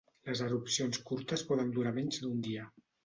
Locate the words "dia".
2.49-2.67